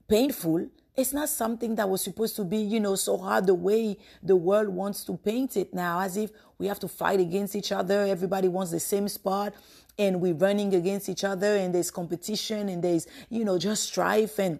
painful. 0.07 0.69
It's 0.95 1.13
not 1.13 1.29
something 1.29 1.75
that 1.75 1.89
was 1.89 2.01
supposed 2.01 2.35
to 2.35 2.43
be, 2.43 2.57
you 2.57 2.79
know, 2.79 2.95
so 2.95 3.17
hard 3.17 3.47
the 3.47 3.53
way 3.53 3.97
the 4.21 4.35
world 4.35 4.69
wants 4.69 5.03
to 5.05 5.15
paint 5.15 5.55
it 5.55 5.73
now, 5.73 5.99
as 6.01 6.17
if 6.17 6.31
we 6.57 6.67
have 6.67 6.79
to 6.79 6.87
fight 6.87 7.19
against 7.19 7.55
each 7.55 7.71
other. 7.71 8.05
Everybody 8.05 8.49
wants 8.49 8.71
the 8.71 8.79
same 8.79 9.07
spot 9.07 9.53
and 9.97 10.19
we're 10.19 10.33
running 10.33 10.75
against 10.75 11.07
each 11.07 11.23
other 11.23 11.55
and 11.55 11.73
there's 11.73 11.91
competition 11.91 12.67
and 12.67 12.83
there's, 12.83 13.07
you 13.29 13.45
know, 13.45 13.57
just 13.57 13.83
strife 13.83 14.37
and 14.37 14.59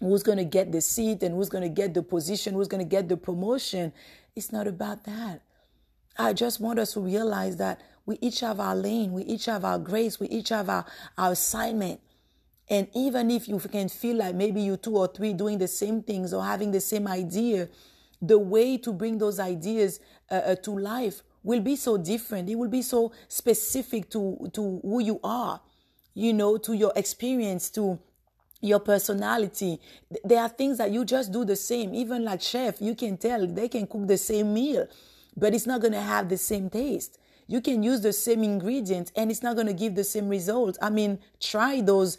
who's 0.00 0.22
going 0.22 0.38
to 0.38 0.44
get 0.44 0.70
the 0.70 0.80
seat 0.80 1.22
and 1.22 1.34
who's 1.34 1.48
going 1.48 1.62
to 1.62 1.68
get 1.68 1.94
the 1.94 2.02
position, 2.02 2.54
who's 2.54 2.68
going 2.68 2.84
to 2.84 2.88
get 2.88 3.08
the 3.08 3.16
promotion. 3.16 3.92
It's 4.36 4.52
not 4.52 4.66
about 4.66 5.04
that. 5.04 5.40
I 6.18 6.32
just 6.32 6.60
want 6.60 6.78
us 6.78 6.92
to 6.92 7.00
realize 7.00 7.56
that 7.56 7.80
we 8.06 8.18
each 8.20 8.40
have 8.40 8.60
our 8.60 8.76
lane, 8.76 9.12
we 9.12 9.22
each 9.22 9.46
have 9.46 9.64
our 9.64 9.78
grace, 9.78 10.20
we 10.20 10.28
each 10.28 10.50
have 10.50 10.68
our, 10.68 10.84
our 11.16 11.32
assignment. 11.32 12.00
And 12.68 12.88
even 12.94 13.30
if 13.30 13.48
you 13.48 13.58
can 13.58 13.88
feel 13.88 14.16
like 14.16 14.34
maybe 14.34 14.62
you 14.62 14.76
two 14.76 14.96
or 14.96 15.08
three 15.08 15.32
doing 15.32 15.58
the 15.58 15.68
same 15.68 16.02
things 16.02 16.32
or 16.32 16.42
having 16.42 16.70
the 16.70 16.80
same 16.80 17.06
idea, 17.06 17.68
the 18.22 18.38
way 18.38 18.78
to 18.78 18.92
bring 18.92 19.18
those 19.18 19.38
ideas 19.38 20.00
uh, 20.30 20.34
uh, 20.34 20.54
to 20.56 20.78
life 20.78 21.22
will 21.42 21.60
be 21.60 21.76
so 21.76 21.98
different. 21.98 22.48
It 22.48 22.54
will 22.54 22.70
be 22.70 22.82
so 22.82 23.12
specific 23.28 24.08
to, 24.10 24.50
to 24.54 24.80
who 24.82 25.02
you 25.02 25.20
are, 25.22 25.60
you 26.14 26.32
know, 26.32 26.56
to 26.56 26.72
your 26.72 26.92
experience, 26.96 27.68
to 27.70 27.98
your 28.62 28.80
personality. 28.80 29.78
There 30.24 30.40
are 30.40 30.48
things 30.48 30.78
that 30.78 30.90
you 30.90 31.04
just 31.04 31.32
do 31.32 31.44
the 31.44 31.56
same. 31.56 31.94
Even 31.94 32.24
like 32.24 32.40
chef, 32.40 32.80
you 32.80 32.94
can 32.94 33.18
tell 33.18 33.46
they 33.46 33.68
can 33.68 33.86
cook 33.86 34.06
the 34.06 34.16
same 34.16 34.54
meal, 34.54 34.88
but 35.36 35.54
it's 35.54 35.66
not 35.66 35.82
going 35.82 35.92
to 35.92 36.00
have 36.00 36.30
the 36.30 36.38
same 36.38 36.70
taste. 36.70 37.18
You 37.46 37.60
can 37.60 37.82
use 37.82 38.00
the 38.00 38.14
same 38.14 38.42
ingredients 38.42 39.12
and 39.16 39.30
it's 39.30 39.42
not 39.42 39.54
going 39.54 39.66
to 39.66 39.74
give 39.74 39.94
the 39.94 40.04
same 40.04 40.28
results. 40.28 40.78
I 40.80 40.88
mean, 40.88 41.18
try 41.40 41.82
those 41.82 42.16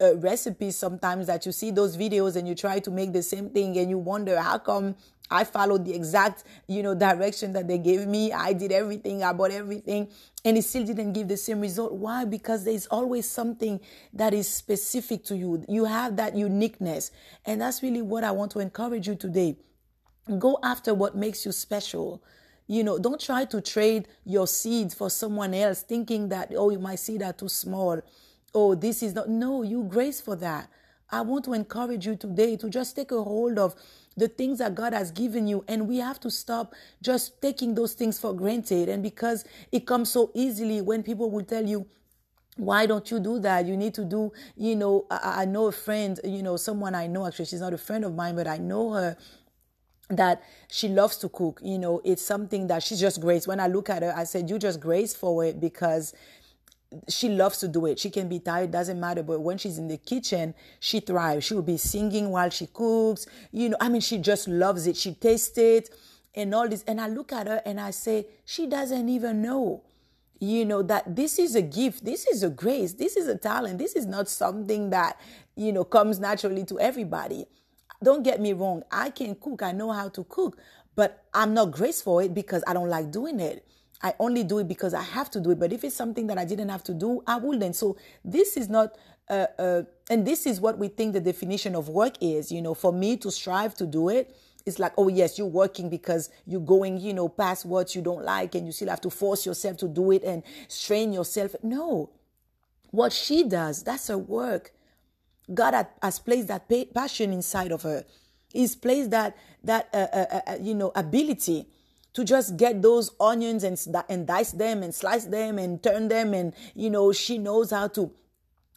uh, 0.00 0.16
recipes 0.16 0.76
sometimes 0.76 1.26
that 1.26 1.46
you 1.46 1.52
see 1.52 1.70
those 1.70 1.96
videos 1.96 2.36
and 2.36 2.46
you 2.46 2.54
try 2.54 2.78
to 2.78 2.90
make 2.90 3.12
the 3.12 3.22
same 3.22 3.50
thing 3.50 3.76
and 3.78 3.88
you 3.88 3.98
wonder 3.98 4.40
how 4.40 4.58
come 4.58 4.94
I 5.30 5.44
followed 5.44 5.84
the 5.84 5.94
exact, 5.94 6.44
you 6.68 6.82
know, 6.82 6.94
direction 6.94 7.52
that 7.54 7.66
they 7.66 7.78
gave 7.78 8.06
me. 8.06 8.32
I 8.32 8.52
did 8.52 8.70
everything. 8.70 9.24
I 9.24 9.32
bought 9.32 9.50
everything 9.50 10.08
and 10.44 10.56
it 10.56 10.62
still 10.62 10.84
didn't 10.84 11.12
give 11.12 11.28
the 11.28 11.36
same 11.36 11.60
result. 11.60 11.92
Why? 11.92 12.24
Because 12.24 12.64
there's 12.64 12.86
always 12.86 13.28
something 13.28 13.80
that 14.12 14.34
is 14.34 14.48
specific 14.48 15.24
to 15.24 15.36
you. 15.36 15.64
You 15.68 15.84
have 15.84 16.16
that 16.16 16.36
uniqueness. 16.36 17.10
And 17.44 17.60
that's 17.60 17.82
really 17.82 18.02
what 18.02 18.22
I 18.22 18.30
want 18.30 18.52
to 18.52 18.60
encourage 18.60 19.08
you 19.08 19.16
today. 19.16 19.56
Go 20.38 20.58
after 20.62 20.94
what 20.94 21.16
makes 21.16 21.44
you 21.44 21.52
special. 21.52 22.22
You 22.68 22.84
know, 22.84 22.98
don't 22.98 23.20
try 23.20 23.44
to 23.46 23.60
trade 23.60 24.08
your 24.24 24.46
seeds 24.46 24.94
for 24.94 25.08
someone 25.08 25.54
else 25.54 25.82
thinking 25.82 26.28
that, 26.30 26.52
oh, 26.56 26.76
my 26.78 26.96
seed 26.96 27.22
are 27.22 27.32
too 27.32 27.48
small. 27.48 28.00
Oh, 28.56 28.74
this 28.74 29.02
is 29.02 29.14
not. 29.14 29.28
No, 29.28 29.62
you 29.62 29.84
grace 29.84 30.18
for 30.18 30.34
that. 30.36 30.70
I 31.10 31.20
want 31.20 31.44
to 31.44 31.52
encourage 31.52 32.06
you 32.06 32.16
today 32.16 32.56
to 32.56 32.70
just 32.70 32.96
take 32.96 33.12
a 33.12 33.22
hold 33.22 33.58
of 33.58 33.74
the 34.16 34.28
things 34.28 34.60
that 34.60 34.74
God 34.74 34.94
has 34.94 35.10
given 35.10 35.46
you. 35.46 35.62
And 35.68 35.86
we 35.86 35.98
have 35.98 36.18
to 36.20 36.30
stop 36.30 36.74
just 37.02 37.42
taking 37.42 37.74
those 37.74 37.92
things 37.92 38.18
for 38.18 38.32
granted. 38.32 38.88
And 38.88 39.02
because 39.02 39.44
it 39.70 39.86
comes 39.86 40.10
so 40.10 40.30
easily 40.34 40.80
when 40.80 41.02
people 41.02 41.30
will 41.30 41.44
tell 41.44 41.66
you, 41.66 41.86
why 42.56 42.86
don't 42.86 43.10
you 43.10 43.20
do 43.20 43.38
that? 43.40 43.66
You 43.66 43.76
need 43.76 43.92
to 43.92 44.06
do, 44.06 44.32
you 44.56 44.74
know, 44.74 45.04
I, 45.10 45.42
I 45.42 45.44
know 45.44 45.66
a 45.66 45.72
friend, 45.72 46.18
you 46.24 46.42
know, 46.42 46.56
someone 46.56 46.94
I 46.94 47.08
know, 47.08 47.26
actually, 47.26 47.44
she's 47.44 47.60
not 47.60 47.74
a 47.74 47.78
friend 47.78 48.06
of 48.06 48.14
mine, 48.14 48.36
but 48.36 48.48
I 48.48 48.56
know 48.56 48.92
her 48.92 49.18
that 50.08 50.42
she 50.68 50.88
loves 50.88 51.18
to 51.18 51.28
cook. 51.28 51.60
You 51.62 51.78
know, 51.78 52.00
it's 52.06 52.22
something 52.22 52.68
that 52.68 52.82
she's 52.82 53.00
just 53.00 53.20
grace. 53.20 53.46
When 53.46 53.60
I 53.60 53.66
look 53.66 53.90
at 53.90 54.02
her, 54.02 54.14
I 54.16 54.24
said, 54.24 54.48
you 54.48 54.58
just 54.58 54.80
grace 54.80 55.14
for 55.14 55.44
it 55.44 55.60
because 55.60 56.14
she 57.08 57.28
loves 57.28 57.58
to 57.58 57.68
do 57.68 57.86
it. 57.86 57.98
She 57.98 58.10
can 58.10 58.28
be 58.28 58.38
tired, 58.38 58.70
doesn't 58.70 58.98
matter. 58.98 59.22
But 59.22 59.40
when 59.40 59.58
she's 59.58 59.78
in 59.78 59.88
the 59.88 59.96
kitchen, 59.96 60.54
she 60.80 61.00
thrives. 61.00 61.44
She 61.44 61.54
will 61.54 61.62
be 61.62 61.76
singing 61.76 62.30
while 62.30 62.50
she 62.50 62.66
cooks. 62.66 63.26
You 63.50 63.70
know, 63.70 63.76
I 63.80 63.88
mean, 63.88 64.00
she 64.00 64.18
just 64.18 64.48
loves 64.48 64.86
it. 64.86 64.96
She 64.96 65.14
tastes 65.14 65.58
it 65.58 65.90
and 66.34 66.54
all 66.54 66.68
this. 66.68 66.84
And 66.84 67.00
I 67.00 67.08
look 67.08 67.32
at 67.32 67.46
her 67.46 67.60
and 67.64 67.80
I 67.80 67.90
say, 67.90 68.26
she 68.44 68.66
doesn't 68.66 69.08
even 69.08 69.42
know, 69.42 69.82
you 70.38 70.64
know, 70.64 70.82
that 70.82 71.16
this 71.16 71.38
is 71.38 71.56
a 71.56 71.62
gift. 71.62 72.04
This 72.04 72.26
is 72.26 72.42
a 72.42 72.50
grace. 72.50 72.92
This 72.92 73.16
is 73.16 73.26
a 73.26 73.36
talent. 73.36 73.78
This 73.78 73.96
is 73.96 74.06
not 74.06 74.28
something 74.28 74.90
that, 74.90 75.20
you 75.56 75.72
know, 75.72 75.84
comes 75.84 76.20
naturally 76.20 76.64
to 76.66 76.78
everybody. 76.78 77.46
don't 78.02 78.22
get 78.22 78.40
me 78.40 78.52
wrong, 78.52 78.82
I 78.90 79.10
can 79.10 79.34
cook, 79.34 79.62
I 79.62 79.72
know 79.72 79.90
how 79.90 80.08
to 80.10 80.24
cook, 80.24 80.58
but 80.94 81.24
I'm 81.32 81.54
not 81.54 81.70
graceful 81.72 82.14
for 82.14 82.22
it 82.22 82.34
because 82.34 82.62
I 82.66 82.72
don't 82.72 82.88
like 82.88 83.10
doing 83.10 83.40
it. 83.40 83.66
I 84.02 84.14
only 84.18 84.44
do 84.44 84.58
it 84.58 84.68
because 84.68 84.94
I 84.94 85.02
have 85.02 85.30
to 85.30 85.40
do 85.40 85.50
it. 85.50 85.58
But 85.58 85.72
if 85.72 85.84
it's 85.84 85.96
something 85.96 86.26
that 86.26 86.38
I 86.38 86.44
didn't 86.44 86.68
have 86.68 86.84
to 86.84 86.94
do, 86.94 87.22
I 87.26 87.36
wouldn't. 87.36 87.76
So 87.76 87.96
this 88.24 88.56
is 88.56 88.68
not, 88.68 88.96
uh, 89.28 89.46
uh, 89.58 89.82
and 90.10 90.26
this 90.26 90.46
is 90.46 90.60
what 90.60 90.78
we 90.78 90.88
think 90.88 91.12
the 91.12 91.20
definition 91.20 91.74
of 91.74 91.88
work 91.88 92.14
is. 92.20 92.52
You 92.52 92.62
know, 92.62 92.74
for 92.74 92.92
me 92.92 93.16
to 93.18 93.30
strive 93.30 93.74
to 93.76 93.86
do 93.86 94.08
it, 94.08 94.36
it's 94.66 94.78
like, 94.78 94.92
oh 94.98 95.08
yes, 95.08 95.38
you're 95.38 95.46
working 95.46 95.88
because 95.88 96.28
you're 96.44 96.60
going, 96.60 96.98
you 96.98 97.14
know, 97.14 97.28
past 97.28 97.64
what 97.64 97.94
you 97.94 98.02
don't 98.02 98.24
like, 98.24 98.54
and 98.54 98.66
you 98.66 98.72
still 98.72 98.88
have 98.88 99.00
to 99.02 99.10
force 99.10 99.46
yourself 99.46 99.76
to 99.78 99.88
do 99.88 100.10
it 100.10 100.24
and 100.24 100.42
strain 100.68 101.12
yourself. 101.12 101.54
No, 101.62 102.10
what 102.90 103.12
she 103.12 103.44
does, 103.44 103.84
that's 103.84 104.08
her 104.08 104.18
work. 104.18 104.72
God 105.52 105.86
has 106.02 106.18
placed 106.18 106.48
that 106.48 106.68
passion 106.92 107.32
inside 107.32 107.70
of 107.70 107.82
her. 107.82 108.04
He's 108.52 108.74
placed 108.74 109.10
that 109.10 109.36
that 109.62 109.88
uh, 109.92 110.06
uh, 110.12 110.26
uh, 110.32 110.40
uh, 110.52 110.56
you 110.60 110.74
know 110.74 110.92
ability 110.94 111.66
to 112.16 112.24
just 112.24 112.56
get 112.56 112.80
those 112.80 113.10
onions 113.20 113.62
and 113.62 113.78
and 114.08 114.26
dice 114.26 114.52
them 114.52 114.82
and 114.82 114.94
slice 114.94 115.26
them 115.26 115.58
and 115.58 115.82
turn 115.82 116.08
them 116.08 116.32
and 116.32 116.54
you 116.74 116.88
know 116.88 117.12
she 117.12 117.36
knows 117.36 117.70
how 117.70 117.86
to 117.86 118.10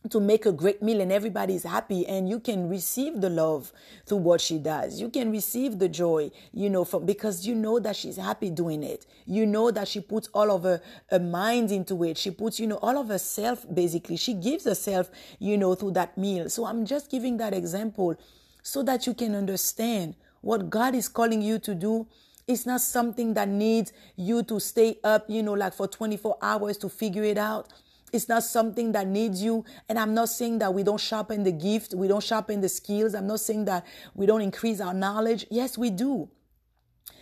to 0.09 0.19
make 0.19 0.45
a 0.45 0.51
great 0.51 0.81
meal 0.81 0.99
and 0.99 1.11
everybody's 1.11 1.63
happy 1.63 2.05
and 2.05 2.27
you 2.27 2.39
can 2.39 2.67
receive 2.69 3.21
the 3.21 3.29
love 3.29 3.71
through 4.05 4.17
what 4.17 4.39
she 4.39 4.57
does. 4.57 4.99
You 4.99 5.09
can 5.09 5.29
receive 5.31 5.79
the 5.79 5.87
joy 5.87 6.31
you 6.53 6.69
know 6.69 6.83
from 6.83 7.05
because 7.05 7.47
you 7.47 7.55
know 7.55 7.79
that 7.79 7.95
she's 7.95 8.17
happy 8.17 8.49
doing 8.49 8.83
it. 8.83 9.05
You 9.25 9.45
know 9.45 9.71
that 9.71 9.87
she 9.87 10.01
puts 10.01 10.27
all 10.33 10.51
of 10.51 10.63
her, 10.63 10.81
her 11.09 11.19
mind 11.19 11.71
into 11.71 12.03
it. 12.03 12.17
She 12.17 12.31
puts 12.31 12.59
you 12.59 12.67
know 12.67 12.77
all 12.81 12.97
of 12.97 13.07
herself 13.07 13.65
basically. 13.73 14.17
She 14.17 14.33
gives 14.33 14.65
herself 14.65 15.09
you 15.39 15.57
know 15.57 15.75
through 15.75 15.91
that 15.91 16.17
meal. 16.17 16.49
So 16.49 16.65
i'm 16.65 16.85
just 16.85 17.09
giving 17.09 17.37
that 17.37 17.53
example 17.53 18.17
so 18.63 18.83
that 18.83 19.07
you 19.07 19.13
can 19.13 19.33
understand 19.33 20.15
what 20.41 20.69
god 20.69 20.93
is 20.95 21.07
calling 21.07 21.41
you 21.41 21.59
to 21.59 21.73
do 21.73 22.07
it's 22.49 22.65
not 22.65 22.81
something 22.81 23.33
that 23.35 23.47
needs 23.47 23.93
you 24.17 24.43
to 24.43 24.59
stay 24.59 24.97
up 25.03 25.29
you 25.29 25.41
know 25.41 25.53
like 25.53 25.73
for 25.73 25.87
24 25.87 26.37
hours 26.41 26.77
to 26.77 26.89
figure 26.89 27.23
it 27.23 27.37
out 27.37 27.71
it's 28.11 28.27
not 28.27 28.43
something 28.43 28.91
that 28.93 29.07
needs 29.07 29.43
you. 29.43 29.65
And 29.87 29.99
I'm 29.99 30.13
not 30.13 30.29
saying 30.29 30.59
that 30.59 30.73
we 30.73 30.83
don't 30.83 30.99
sharpen 30.99 31.43
the 31.43 31.51
gift, 31.51 31.93
we 31.93 32.07
don't 32.07 32.23
sharpen 32.23 32.61
the 32.61 32.69
skills. 32.69 33.13
I'm 33.13 33.27
not 33.27 33.39
saying 33.39 33.65
that 33.65 33.85
we 34.15 34.25
don't 34.25 34.41
increase 34.41 34.81
our 34.81 34.93
knowledge. 34.93 35.45
Yes, 35.49 35.77
we 35.77 35.89
do. 35.89 36.29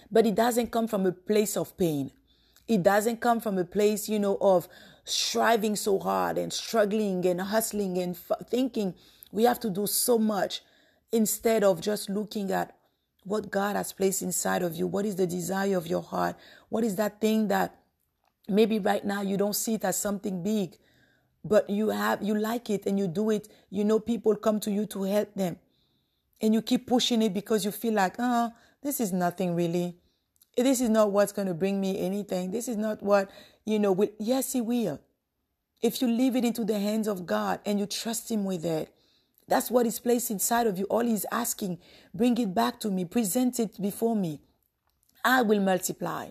But 0.10 0.25
it 0.25 0.36
doesn't 0.36 0.72
come 0.72 0.88
from 0.88 1.05
a 1.05 1.12
place 1.12 1.57
of 1.57 1.77
pain. 1.77 2.12
It 2.67 2.84
doesn't 2.84 3.22
come 3.22 3.39
from 3.39 3.57
a 3.57 3.65
place, 3.65 4.07
you 4.07 4.19
know, 4.19 4.38
of 4.39 4.67
striving 5.03 5.75
so 5.75 6.00
hard 6.00 6.38
and 6.38 6.51
struggling 6.51 7.25
and 7.25 7.41
hustling 7.41 7.98
and 7.98 8.15
f- 8.15 8.48
thinking 8.50 8.93
we 9.31 9.43
have 9.43 9.60
to 9.62 9.69
do 9.69 9.88
so 9.88 10.17
much 10.17 10.62
instead 11.12 11.63
of 11.63 11.79
just 11.81 12.10
looking 12.10 12.51
at 12.51 12.76
what 13.27 13.51
God 13.51 13.75
has 13.75 13.93
placed 13.93 14.22
inside 14.22 14.63
of 14.63 14.75
you. 14.75 14.88
What 14.88 15.05
is 15.05 15.15
the 15.15 15.27
desire 15.27 15.77
of 15.77 15.88
your 15.88 16.01
heart? 16.01 16.36
What 16.69 16.84
is 16.84 16.96
that 16.96 17.22
thing 17.22 17.50
that 17.50 17.77
Maybe 18.48 18.79
right 18.79 19.03
now 19.03 19.22
you 19.22 19.36
don't 19.36 19.55
see 19.55 19.74
it 19.74 19.84
as 19.84 19.98
something 19.98 20.41
big, 20.41 20.77
but 21.43 21.69
you 21.69 21.89
have 21.89 22.24
you 22.24 22.36
like 22.36 22.69
it 22.69 22.86
and 22.86 22.98
you 22.98 23.07
do 23.07 23.29
it. 23.29 23.50
You 23.69 23.84
know 23.84 24.00
people 24.00 24.36
come 24.36 24.60
to 24.62 24.72
you 24.72 24.86
to 24.88 25.03
help 25.03 25.34
them. 25.36 25.57
And 26.41 26.53
you 26.53 26.62
keep 26.62 26.88
pushing 26.88 27.22
it 27.22 27.34
because 27.34 27.65
you 27.65 27.72
feel 27.72 27.93
like, 27.93 28.15
"Oh, 28.19 28.51
this 28.81 29.00
is 29.01 29.12
nothing 29.12 29.55
really. 29.55 29.98
This 30.55 30.81
is 30.81 30.89
not 30.89 31.12
what's 31.12 31.34
going 31.34 31.48
to 31.48 31.53
bring 31.53 31.81
me 31.81 32.00
anything. 32.00 32.51
This 32.51 32.67
is 32.67 32.77
not 32.77 33.03
what, 33.03 33.29
you 33.65 33.79
know, 33.79 33.91
will 33.91 34.10
yes, 34.17 34.53
he 34.53 34.62
will. 34.62 35.00
If 35.81 36.01
you 36.01 36.07
leave 36.07 36.36
it 36.36 36.46
into 36.46 36.63
the 36.63 36.79
hands 36.79 37.07
of 37.07 37.25
God 37.25 37.60
and 37.65 37.79
you 37.79 37.86
trust 37.86 38.31
him 38.31 38.46
with 38.46 38.65
it, 38.65 38.91
that's 39.48 39.72
what 39.72 39.86
is 39.86 40.00
placed 40.00 40.30
inside 40.30 40.68
of 40.68 40.77
you. 40.77 40.86
All 40.86 41.06
he's 41.06 41.25
asking, 41.32 41.80
bring 42.13 42.38
it 42.38 42.54
back 42.54 42.80
to 42.82 42.92
me, 42.92 43.06
present 43.06 43.60
it 43.60 43.82
before 43.82 44.16
me. 44.16 44.42
I 45.24 45.42
will 45.42 45.62
multiply. 45.62 46.30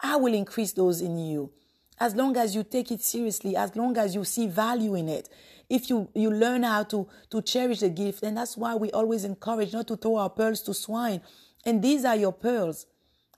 I 0.00 0.16
will 0.16 0.34
increase 0.34 0.72
those 0.72 1.00
in 1.00 1.18
you. 1.18 1.50
As 1.98 2.14
long 2.14 2.36
as 2.36 2.54
you 2.54 2.64
take 2.64 2.90
it 2.90 3.02
seriously, 3.02 3.56
as 3.56 3.76
long 3.76 3.96
as 3.96 4.14
you 4.14 4.24
see 4.24 4.46
value 4.46 4.94
in 4.94 5.08
it, 5.08 5.28
if 5.68 5.88
you, 5.88 6.08
you 6.14 6.30
learn 6.30 6.64
how 6.64 6.82
to, 6.84 7.08
to 7.30 7.42
cherish 7.42 7.80
the 7.80 7.88
gift, 7.88 8.22
and 8.22 8.36
that's 8.36 8.56
why 8.56 8.74
we 8.74 8.90
always 8.90 9.24
encourage 9.24 9.72
not 9.72 9.86
to 9.88 9.96
throw 9.96 10.16
our 10.16 10.30
pearls 10.30 10.62
to 10.62 10.74
swine. 10.74 11.20
And 11.64 11.82
these 11.82 12.04
are 12.04 12.16
your 12.16 12.32
pearls. 12.32 12.86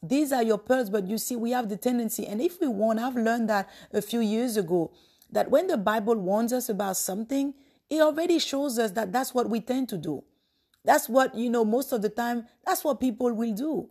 These 0.02 0.32
are 0.32 0.42
your 0.42 0.58
pearls, 0.58 0.90
but 0.90 1.06
you 1.06 1.18
see, 1.18 1.36
we 1.36 1.52
have 1.52 1.68
the 1.68 1.76
tendency, 1.76 2.26
and 2.26 2.40
if 2.42 2.60
we 2.60 2.66
want, 2.66 2.98
I've 2.98 3.16
learned 3.16 3.48
that 3.48 3.70
a 3.92 4.02
few 4.02 4.20
years 4.20 4.56
ago, 4.56 4.90
that 5.30 5.50
when 5.50 5.66
the 5.66 5.78
Bible 5.78 6.16
warns 6.16 6.52
us 6.52 6.68
about 6.68 6.96
something, 6.96 7.54
it 7.90 8.00
already 8.00 8.38
shows 8.38 8.78
us 8.78 8.90
that 8.92 9.12
that's 9.12 9.34
what 9.34 9.48
we 9.48 9.60
tend 9.60 9.88
to 9.90 9.98
do. 9.98 10.24
That's 10.84 11.08
what, 11.08 11.34
you 11.34 11.48
know, 11.48 11.64
most 11.64 11.92
of 11.92 12.02
the 12.02 12.08
time, 12.08 12.46
that's 12.64 12.84
what 12.84 13.00
people 13.00 13.32
will 13.32 13.54
do. 13.54 13.88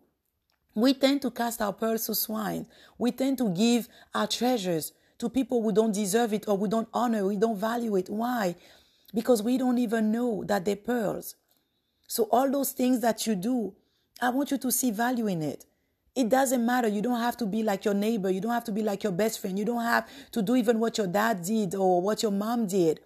We 0.76 0.94
tend 0.94 1.22
to 1.24 1.32
cast 1.32 1.62
our 1.62 1.74
pearls 1.74 2.06
to 2.08 2.16
swine. 2.16 2.68
We 2.98 3.12
tend 3.12 3.38
to 3.40 3.50
give 3.50 3.88
our 4.14 4.28
treasures 4.28 4.94
to 5.20 5.30
people 5.30 5.62
who 5.62 5.72
don't 5.72 5.94
deserve 5.94 6.34
it 6.34 6.48
or 6.48 6.58
we 6.58 6.70
don't 6.70 6.88
honor, 6.94 7.26
we 7.26 7.38
don't 7.38 7.58
value 7.58 7.96
it. 7.96 8.10
Why? 8.10 8.56
Because 9.14 9.44
we 9.44 9.58
don't 9.58 9.78
even 9.78 10.12
know 10.12 10.44
that 10.46 10.66
they're 10.66 10.76
pearls. 10.76 11.36
So 12.08 12.28
all 12.32 12.50
those 12.50 12.72
things 12.72 13.02
that 13.02 13.26
you 13.26 13.36
do, 13.36 13.74
I 14.22 14.30
want 14.30 14.52
you 14.52 14.58
to 14.58 14.72
see 14.72 14.92
value 14.92 15.28
in 15.28 15.42
it. 15.42 15.66
It 16.16 16.30
doesn't 16.30 16.64
matter. 16.64 16.88
You 16.88 17.02
don't 17.02 17.20
have 17.20 17.38
to 17.38 17.46
be 17.46 17.64
like 17.64 17.86
your 17.86 17.96
neighbor. 17.96 18.30
You 18.30 18.40
don't 18.40 18.52
have 18.52 18.66
to 18.66 18.72
be 18.72 18.84
like 18.84 19.04
your 19.04 19.12
best 19.12 19.40
friend. 19.40 19.58
You 19.58 19.66
don't 19.66 19.84
have 19.84 20.08
to 20.32 20.42
do 20.42 20.56
even 20.56 20.80
what 20.80 20.98
your 20.98 21.08
dad 21.08 21.44
did 21.44 21.74
or 21.74 22.02
what 22.02 22.22
your 22.22 22.32
mom 22.32 22.68
did. 22.68 23.00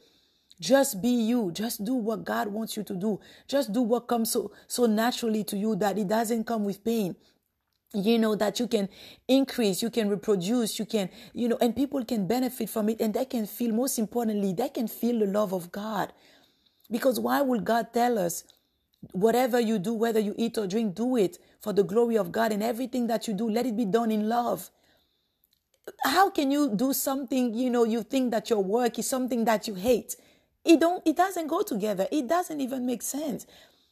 Just 0.60 1.02
be 1.02 1.10
you. 1.10 1.52
Just 1.52 1.84
do 1.84 1.94
what 1.94 2.24
God 2.24 2.48
wants 2.48 2.76
you 2.76 2.84
to 2.84 2.96
do. 2.96 3.20
Just 3.48 3.72
do 3.72 3.82
what 3.82 4.08
comes 4.08 4.32
so, 4.32 4.52
so 4.68 4.86
naturally 4.86 5.44
to 5.46 5.58
you 5.58 5.76
that 5.76 5.98
it 5.98 6.08
doesn't 6.08 6.46
come 6.46 6.64
with 6.66 6.84
pain 6.84 7.16
you 7.94 8.20
know 8.20 8.36
that 8.36 8.60
you 8.60 8.68
can 8.68 8.90
increase 9.28 9.82
you 9.82 9.90
can 9.90 10.10
reproduce 10.10 10.78
you 10.78 10.86
can 10.86 11.10
you 11.34 11.48
know 11.48 11.58
and 11.62 11.76
people 11.76 12.04
can 12.04 12.28
benefit 12.28 12.70
from 12.70 12.90
it 12.90 13.00
and 13.00 13.14
they 13.14 13.26
can 13.26 13.46
feel 13.48 13.74
most 13.74 13.98
importantly 13.98 14.54
they 14.54 14.70
can 14.70 14.88
feel 14.88 15.20
the 15.20 15.26
love 15.26 15.54
of 15.54 15.72
god 15.72 16.12
because 16.92 17.20
why 17.20 17.42
would 17.42 17.64
god 17.64 17.88
tell 17.94 18.20
us 18.20 18.44
whatever 19.14 19.60
you 19.60 19.80
do 19.80 19.94
whether 19.94 20.20
you 20.20 20.36
eat 20.38 20.58
or 20.58 20.68
drink 20.68 20.96
do 20.96 21.16
it 21.16 21.38
for 21.62 21.72
the 21.72 21.84
glory 21.84 22.18
of 22.18 22.32
god 22.32 22.52
and 22.52 22.62
everything 22.62 23.08
that 23.08 23.28
you 23.28 23.34
do 23.34 23.50
let 23.50 23.66
it 23.66 23.78
be 23.78 23.86
done 23.86 24.12
in 24.12 24.28
love 24.28 24.70
how 26.04 26.30
can 26.30 26.52
you 26.52 26.76
do 26.76 26.92
something 26.92 27.54
you 27.54 27.70
know 27.70 27.86
you 27.86 28.04
think 28.04 28.32
that 28.32 28.50
your 28.50 28.62
work 28.62 29.00
is 29.00 29.08
something 29.08 29.46
that 29.46 29.66
you 29.66 29.76
hate 29.76 30.18
it 30.68 30.80
don't 30.80 31.02
it 31.08 31.16
doesn't 31.16 31.48
go 31.48 31.62
together. 31.62 32.08
It 32.12 32.28
doesn't 32.28 32.60
even 32.60 32.86
make 32.86 33.02
sense. 33.02 33.48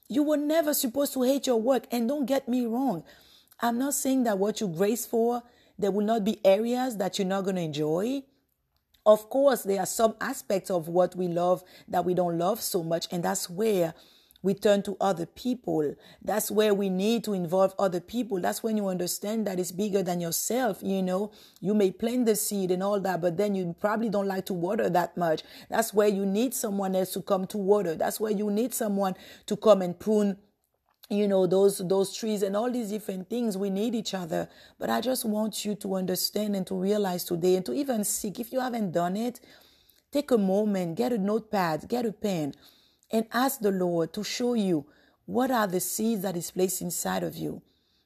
You 0.08 0.24
were 0.24 0.38
never 0.38 0.74
supposed 0.74 1.14
to 1.14 1.24
hate 1.24 1.48
your 1.48 1.60
work 1.60 1.86
and 1.92 2.08
don't 2.08 2.26
get 2.26 2.48
me 2.48 2.66
wrong. 2.66 3.04
I'm 3.60 3.80
not 3.80 3.94
saying 3.94 4.24
that 4.24 4.38
what 4.38 4.60
you 4.62 4.68
grace 4.68 5.06
for, 5.06 5.42
there 5.80 5.92
will 5.92 6.06
not 6.06 6.24
be 6.24 6.46
areas 6.46 6.98
that 6.98 7.18
you're 7.18 7.28
not 7.28 7.46
going 7.46 7.56
to 7.56 7.62
enjoy. 7.62 8.24
Of 9.06 9.30
course, 9.30 9.64
there 9.64 9.80
are 9.80 9.86
some 9.86 10.16
aspects 10.20 10.70
of 10.70 10.88
what 10.88 11.16
we 11.16 11.28
love 11.28 11.64
that 11.88 12.06
we 12.06 12.14
don't 12.14 12.38
love 12.38 12.62
so 12.62 12.84
much, 12.84 13.08
and 13.12 13.24
that's 13.24 13.50
where 13.50 13.94
we 14.46 14.54
turn 14.54 14.84
to 14.84 14.96
other 15.02 15.26
people. 15.26 15.96
That's 16.22 16.52
where 16.52 16.72
we 16.72 16.88
need 16.88 17.24
to 17.24 17.34
involve 17.34 17.74
other 17.80 18.00
people. 18.00 18.40
That's 18.40 18.62
when 18.62 18.78
you 18.78 18.88
understand 18.88 19.48
that 19.48 19.60
it's 19.60 19.72
bigger 19.72 20.04
than 20.04 20.22
yourself. 20.22 20.84
You 20.84 21.02
know, 21.02 21.32
you 21.62 21.74
may 21.74 21.90
plant 21.90 22.28
the 22.28 22.36
seed 22.36 22.70
and 22.70 22.84
all 22.84 23.00
that, 23.00 23.22
but 23.22 23.38
then 23.38 23.56
you 23.56 23.76
probably 23.80 24.08
don't 24.08 24.28
like 24.28 24.46
to 24.46 24.54
water 24.54 24.88
that 24.88 25.18
much. 25.18 25.42
That's 25.68 25.96
where 25.96 26.08
you 26.08 26.28
need 26.28 26.54
someone 26.54 26.96
else 26.96 27.14
to 27.14 27.24
come 27.24 27.48
to 27.48 27.58
water. 27.58 27.96
That's 27.96 28.20
where 28.20 28.32
you 28.32 28.52
need 28.52 28.72
someone 28.76 29.16
to 29.48 29.58
come 29.58 29.82
and 29.82 29.98
prune 29.98 30.38
you 31.10 31.28
know 31.28 31.46
those 31.46 31.78
those 31.88 32.16
trees 32.16 32.42
and 32.42 32.56
all 32.56 32.72
these 32.72 32.90
different 32.90 33.30
things 33.30 33.56
we 33.56 33.70
need 33.70 33.94
each 33.94 34.16
other 34.16 34.50
but 34.80 34.90
i 34.90 35.00
just 35.00 35.24
want 35.24 35.64
you 35.64 35.76
to 35.76 35.94
understand 35.94 36.56
and 36.56 36.66
to 36.66 36.74
realize 36.74 37.24
today 37.24 37.56
and 37.56 37.64
to 37.64 37.74
even 37.74 38.04
seek 38.04 38.40
if 38.40 38.52
you 38.52 38.60
haven't 38.60 38.92
done 38.92 39.16
it 39.16 39.40
take 40.12 40.32
a 40.32 40.38
moment 40.38 40.98
get 40.98 41.14
a 41.14 41.18
notepad 41.20 41.88
get 41.88 42.08
a 42.08 42.12
pen 42.12 42.56
and 43.16 43.26
ask 43.32 43.62
the 43.62 43.72
lord 43.72 44.12
to 44.12 44.26
show 44.26 44.56
you 44.56 44.86
what 45.26 45.50
are 45.50 45.68
the 45.68 45.80
seeds 45.80 46.22
that 46.24 46.36
is 46.36 46.52
placed 46.52 46.82
inside 46.82 47.24
of 47.24 47.38
you. 47.38 47.62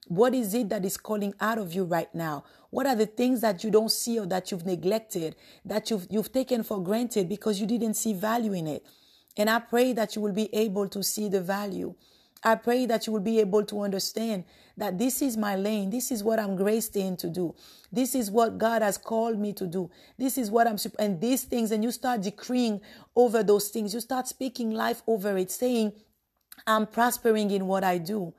What 0.06 0.36
is 0.36 0.54
it 0.54 0.68
that 0.68 0.84
is 0.84 0.96
calling 0.96 1.34
out 1.40 1.58
of 1.58 1.74
you 1.74 1.82
right 1.82 2.12
now? 2.14 2.44
What 2.70 2.86
are 2.86 2.94
the 2.94 3.06
things 3.06 3.40
that 3.40 3.64
you 3.64 3.72
don't 3.72 3.90
see 3.90 4.20
or 4.20 4.26
that 4.26 4.52
you've 4.52 4.64
neglected 4.64 5.34
that 5.64 5.90
you've 5.90 6.06
you've 6.08 6.32
taken 6.32 6.62
for 6.62 6.80
granted 6.80 7.28
because 7.28 7.60
you 7.60 7.66
didn't 7.66 7.94
see 7.94 8.12
value 8.12 8.52
in 8.52 8.68
it? 8.68 8.86
And 9.36 9.50
i 9.50 9.58
pray 9.58 9.92
that 9.94 10.14
you 10.14 10.22
will 10.22 10.32
be 10.32 10.48
able 10.54 10.88
to 10.88 11.02
see 11.02 11.28
the 11.28 11.40
value 11.40 11.92
I 12.42 12.54
pray 12.54 12.86
that 12.86 13.06
you 13.06 13.12
will 13.12 13.20
be 13.20 13.38
able 13.40 13.64
to 13.66 13.82
understand 13.82 14.44
that 14.76 14.98
this 14.98 15.20
is 15.20 15.36
my 15.36 15.56
lane. 15.56 15.90
This 15.90 16.10
is 16.10 16.24
what 16.24 16.38
I'm 16.38 16.56
graced 16.56 16.96
in 16.96 17.16
to 17.18 17.28
do. 17.28 17.54
This 17.92 18.14
is 18.14 18.30
what 18.30 18.56
God 18.56 18.80
has 18.80 18.96
called 18.96 19.38
me 19.38 19.52
to 19.54 19.66
do. 19.66 19.90
This 20.18 20.38
is 20.38 20.50
what 20.50 20.66
I'm, 20.66 20.78
and 20.98 21.20
these 21.20 21.44
things, 21.44 21.70
and 21.70 21.84
you 21.84 21.90
start 21.90 22.22
decreeing 22.22 22.80
over 23.14 23.42
those 23.42 23.68
things. 23.68 23.92
You 23.92 24.00
start 24.00 24.26
speaking 24.26 24.70
life 24.70 25.02
over 25.06 25.36
it, 25.36 25.50
saying, 25.50 25.92
I'm 26.66 26.86
prospering 26.86 27.50
in 27.50 27.66
what 27.66 27.84
I 27.84 27.98
do. 27.98 28.32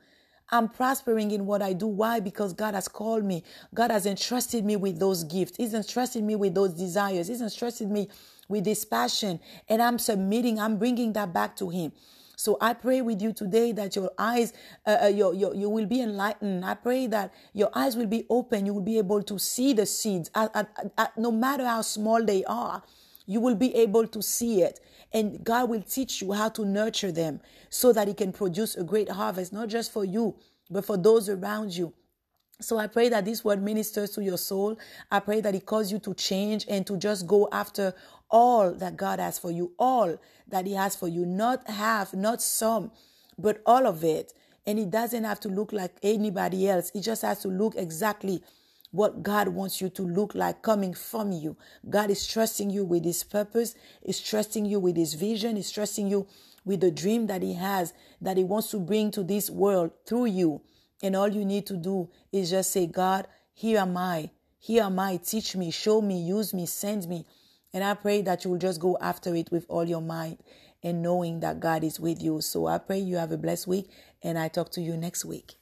I'm 0.50 0.68
prospering 0.68 1.30
in 1.30 1.46
what 1.46 1.62
I 1.62 1.72
do. 1.72 1.86
Why? 1.86 2.20
Because 2.20 2.52
God 2.52 2.74
has 2.74 2.88
called 2.88 3.24
me. 3.24 3.42
God 3.72 3.90
has 3.90 4.04
entrusted 4.04 4.64
me 4.64 4.76
with 4.76 4.98
those 4.98 5.24
gifts. 5.24 5.56
He's 5.56 5.74
entrusted 5.74 6.22
me 6.22 6.36
with 6.36 6.54
those 6.54 6.74
desires. 6.74 7.28
He's 7.28 7.40
entrusted 7.40 7.90
me 7.90 8.08
with 8.48 8.64
this 8.64 8.84
passion. 8.84 9.40
And 9.68 9.80
I'm 9.80 9.98
submitting, 9.98 10.58
I'm 10.60 10.76
bringing 10.76 11.14
that 11.14 11.32
back 11.32 11.56
to 11.56 11.70
Him. 11.70 11.92
So 12.42 12.58
I 12.60 12.74
pray 12.74 13.02
with 13.02 13.22
you 13.22 13.32
today 13.32 13.70
that 13.70 13.94
your 13.94 14.10
eyes, 14.18 14.52
uh, 14.84 14.98
uh, 15.04 15.06
your, 15.06 15.32
your, 15.32 15.54
you 15.54 15.68
will 15.68 15.86
be 15.86 16.00
enlightened. 16.00 16.64
I 16.64 16.74
pray 16.74 17.06
that 17.06 17.32
your 17.52 17.70
eyes 17.72 17.94
will 17.94 18.08
be 18.08 18.26
open. 18.28 18.66
You 18.66 18.74
will 18.74 18.82
be 18.82 18.98
able 18.98 19.22
to 19.22 19.38
see 19.38 19.72
the 19.72 19.86
seeds, 19.86 20.28
at, 20.34 20.50
at, 20.56 20.92
at, 20.98 21.16
no 21.16 21.30
matter 21.30 21.64
how 21.64 21.82
small 21.82 22.24
they 22.24 22.42
are. 22.46 22.82
You 23.26 23.38
will 23.38 23.54
be 23.54 23.72
able 23.76 24.08
to 24.08 24.20
see 24.20 24.60
it. 24.62 24.80
And 25.12 25.44
God 25.44 25.70
will 25.70 25.82
teach 25.82 26.20
you 26.20 26.32
how 26.32 26.48
to 26.48 26.64
nurture 26.64 27.12
them 27.12 27.40
so 27.70 27.92
that 27.92 28.08
He 28.08 28.14
can 28.14 28.32
produce 28.32 28.74
a 28.74 28.82
great 28.82 29.08
harvest, 29.08 29.52
not 29.52 29.68
just 29.68 29.92
for 29.92 30.04
you, 30.04 30.34
but 30.68 30.84
for 30.84 30.96
those 30.96 31.28
around 31.28 31.76
you. 31.76 31.94
So 32.60 32.78
I 32.78 32.88
pray 32.88 33.08
that 33.08 33.24
this 33.24 33.44
word 33.44 33.62
ministers 33.62 34.10
to 34.10 34.22
your 34.22 34.38
soul. 34.38 34.78
I 35.10 35.20
pray 35.20 35.40
that 35.40 35.54
it 35.54 35.66
causes 35.66 35.92
you 35.92 35.98
to 36.00 36.14
change 36.14 36.64
and 36.68 36.86
to 36.86 36.96
just 36.96 37.26
go 37.26 37.48
after 37.52 37.94
all 38.32 38.72
that 38.72 38.96
God 38.96 39.20
has 39.20 39.38
for 39.38 39.52
you, 39.52 39.72
all 39.78 40.16
that 40.48 40.66
He 40.66 40.72
has 40.72 40.96
for 40.96 41.06
you, 41.06 41.24
not 41.24 41.68
half, 41.68 42.12
not 42.14 42.42
some, 42.42 42.90
but 43.38 43.62
all 43.64 43.86
of 43.86 44.02
it. 44.02 44.32
And 44.66 44.78
it 44.78 44.90
doesn't 44.90 45.24
have 45.24 45.40
to 45.40 45.48
look 45.48 45.72
like 45.72 45.92
anybody 46.02 46.68
else. 46.68 46.90
It 46.94 47.02
just 47.02 47.22
has 47.22 47.40
to 47.40 47.48
look 47.48 47.76
exactly 47.76 48.42
what 48.90 49.22
God 49.22 49.48
wants 49.48 49.80
you 49.80 49.88
to 49.90 50.02
look 50.02 50.34
like 50.34 50.62
coming 50.62 50.94
from 50.94 51.32
you. 51.32 51.56
God 51.88 52.10
is 52.10 52.26
trusting 52.26 52.70
you 52.70 52.84
with 52.84 53.04
His 53.04 53.24
purpose, 53.24 53.74
is 54.02 54.20
trusting 54.20 54.66
you 54.66 54.80
with 54.80 54.96
His 54.96 55.14
vision, 55.14 55.56
is 55.56 55.70
trusting 55.70 56.08
you 56.08 56.26
with 56.64 56.80
the 56.80 56.90
dream 56.90 57.26
that 57.26 57.42
He 57.42 57.54
has, 57.54 57.92
that 58.20 58.36
He 58.36 58.44
wants 58.44 58.70
to 58.70 58.78
bring 58.78 59.10
to 59.12 59.22
this 59.22 59.50
world 59.50 59.92
through 60.06 60.26
you. 60.26 60.62
And 61.02 61.16
all 61.16 61.28
you 61.28 61.44
need 61.44 61.66
to 61.66 61.76
do 61.76 62.10
is 62.30 62.50
just 62.50 62.70
say, 62.70 62.86
God, 62.86 63.26
here 63.54 63.78
am 63.80 63.96
I. 63.96 64.30
Here 64.58 64.84
am 64.84 64.98
I. 65.00 65.16
Teach 65.16 65.56
me, 65.56 65.70
show 65.70 66.00
me, 66.00 66.22
use 66.22 66.54
me, 66.54 66.66
send 66.66 67.08
me. 67.08 67.26
And 67.74 67.82
I 67.82 67.94
pray 67.94 68.22
that 68.22 68.44
you 68.44 68.50
will 68.50 68.58
just 68.58 68.80
go 68.80 68.98
after 69.00 69.34
it 69.34 69.50
with 69.50 69.66
all 69.68 69.84
your 69.84 70.02
might 70.02 70.38
and 70.82 71.02
knowing 71.02 71.40
that 71.40 71.60
God 71.60 71.84
is 71.84 71.98
with 71.98 72.22
you. 72.22 72.40
So 72.40 72.66
I 72.66 72.78
pray 72.78 72.98
you 72.98 73.16
have 73.16 73.32
a 73.32 73.38
blessed 73.38 73.66
week 73.66 73.90
and 74.22 74.38
I 74.38 74.48
talk 74.48 74.70
to 74.72 74.80
you 74.80 74.96
next 74.96 75.24
week. 75.24 75.54